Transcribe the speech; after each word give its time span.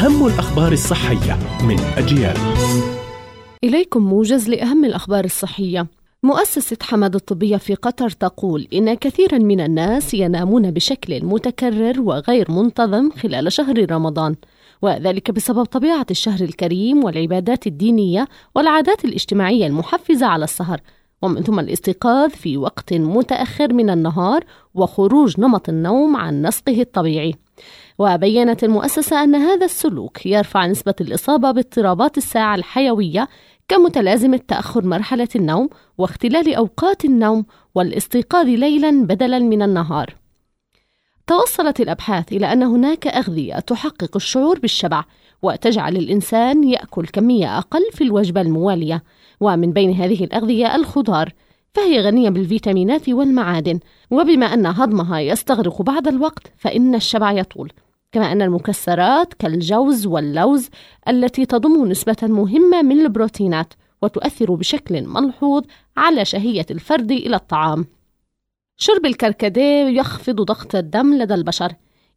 أهم 0.00 0.26
الأخبار 0.26 0.72
الصحية 0.72 1.38
من 1.68 1.80
أجيال. 1.80 2.36
إليكم 3.64 4.02
موجز 4.02 4.48
لأهم 4.48 4.84
الأخبار 4.84 5.24
الصحية. 5.24 5.86
مؤسسة 6.22 6.76
حمد 6.82 7.14
الطبية 7.14 7.56
في 7.56 7.74
قطر 7.74 8.10
تقول 8.10 8.68
إن 8.72 8.94
كثيرا 8.94 9.38
من 9.38 9.60
الناس 9.60 10.14
ينامون 10.14 10.70
بشكل 10.70 11.24
متكرر 11.24 12.00
وغير 12.00 12.50
منتظم 12.50 13.10
خلال 13.10 13.52
شهر 13.52 13.90
رمضان 13.90 14.36
وذلك 14.82 15.30
بسبب 15.30 15.64
طبيعة 15.64 16.06
الشهر 16.10 16.40
الكريم 16.40 17.04
والعبادات 17.04 17.66
الدينية 17.66 18.28
والعادات 18.54 19.04
الاجتماعية 19.04 19.66
المحفزة 19.66 20.26
على 20.26 20.44
السهر. 20.44 20.80
ومن 21.22 21.42
ثم 21.42 21.60
الاستيقاظ 21.60 22.30
في 22.30 22.56
وقت 22.56 22.92
متأخر 22.92 23.72
من 23.72 23.90
النهار 23.90 24.44
وخروج 24.74 25.40
نمط 25.40 25.68
النوم 25.68 26.16
عن 26.16 26.42
نسقه 26.42 26.80
الطبيعي. 26.80 27.34
وبينت 28.00 28.64
المؤسسة 28.64 29.24
أن 29.24 29.34
هذا 29.34 29.64
السلوك 29.64 30.26
يرفع 30.26 30.66
نسبة 30.66 30.94
الإصابة 31.00 31.50
باضطرابات 31.50 32.18
الساعة 32.18 32.54
الحيوية 32.54 33.28
كمتلازمة 33.68 34.40
تأخر 34.48 34.86
مرحلة 34.86 35.28
النوم 35.36 35.68
واختلال 35.98 36.54
أوقات 36.54 37.04
النوم 37.04 37.44
والاستيقاظ 37.74 38.46
ليلا 38.46 39.04
بدلا 39.04 39.38
من 39.38 39.62
النهار. 39.62 40.14
توصلت 41.26 41.80
الأبحاث 41.80 42.32
إلى 42.32 42.52
أن 42.52 42.62
هناك 42.62 43.06
أغذية 43.06 43.54
تحقق 43.54 44.16
الشعور 44.16 44.58
بالشبع 44.58 45.04
وتجعل 45.42 45.96
الإنسان 45.96 46.64
يأكل 46.64 47.06
كمية 47.06 47.58
أقل 47.58 47.82
في 47.92 48.04
الوجبة 48.04 48.40
الموالية، 48.40 49.02
ومن 49.40 49.72
بين 49.72 49.92
هذه 49.92 50.24
الأغذية 50.24 50.76
الخضار، 50.76 51.32
فهي 51.74 52.00
غنية 52.00 52.30
بالفيتامينات 52.30 53.08
والمعادن، 53.08 53.80
وبما 54.10 54.46
أن 54.46 54.66
هضمها 54.66 55.20
يستغرق 55.20 55.82
بعض 55.82 56.08
الوقت 56.08 56.52
فإن 56.56 56.94
الشبع 56.94 57.32
يطول. 57.32 57.72
كما 58.12 58.32
أن 58.32 58.42
المكسرات 58.42 59.34
كالجوز 59.34 60.06
واللوز 60.06 60.68
التي 61.08 61.46
تضم 61.46 61.86
نسبة 61.86 62.16
مهمة 62.22 62.82
من 62.82 63.00
البروتينات 63.00 63.74
وتؤثر 64.02 64.54
بشكل 64.54 65.02
ملحوظ 65.02 65.64
على 65.96 66.24
شهية 66.24 66.66
الفرد 66.70 67.12
إلى 67.12 67.36
الطعام. 67.36 67.86
شرب 68.76 69.06
الكركديه 69.06 69.84
يخفض 69.84 70.40
ضغط 70.40 70.74
الدم 70.74 71.14
لدى 71.14 71.34
البشر، 71.34 71.72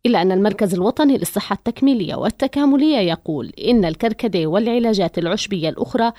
إلا 0.06 0.22
أن 0.22 0.32
المركز 0.32 0.74
الوطني 0.74 1.18
للصحة 1.18 1.54
التكميلية 1.54 2.16
والتكاملية 2.16 2.98
يقول 2.98 3.52
إن 3.68 3.86
الكركديه 3.86 4.48
والعلاجات 4.48 5.18
العشبية 5.18 5.70
الأخرى 5.70 6.12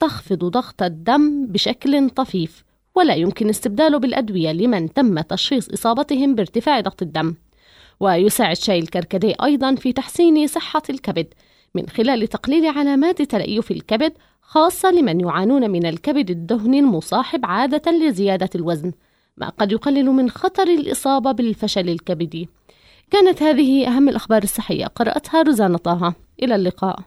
تخفض 0.00 0.44
ضغط 0.44 0.82
الدم 0.82 1.46
بشكل 1.46 2.10
طفيف، 2.10 2.64
ولا 2.94 3.14
يمكن 3.14 3.48
استبداله 3.48 3.98
بالأدوية 3.98 4.52
لمن 4.52 4.92
تم 4.92 5.20
تشخيص 5.20 5.68
إصابتهم 5.68 6.34
بارتفاع 6.34 6.80
ضغط 6.80 7.02
الدم. 7.02 7.34
ويساعد 8.02 8.56
شاي 8.56 8.78
الكركديه 8.78 9.34
أيضا 9.44 9.74
في 9.74 9.92
تحسين 9.92 10.46
صحة 10.46 10.82
الكبد 10.90 11.26
من 11.74 11.88
خلال 11.88 12.28
تقليل 12.28 12.66
علامات 12.66 13.22
تليف 13.22 13.70
الكبد 13.70 14.12
خاصة 14.42 14.90
لمن 14.90 15.20
يعانون 15.20 15.70
من 15.70 15.86
الكبد 15.86 16.30
الدهني 16.30 16.80
المصاحب 16.80 17.46
عادة 17.46 17.92
لزيادة 17.92 18.50
الوزن 18.54 18.92
ما 19.36 19.48
قد 19.48 19.72
يقلل 19.72 20.06
من 20.06 20.30
خطر 20.30 20.62
الإصابة 20.62 21.32
بالفشل 21.32 21.88
الكبدي. 21.88 22.48
كانت 23.10 23.42
هذه 23.42 23.86
أهم 23.88 24.08
الأخبار 24.08 24.42
الصحية 24.42 24.86
قرأتها 24.86 25.42
روزانا 25.42 25.78
طه. 25.78 26.14
إلى 26.42 26.54
اللقاء. 26.54 26.98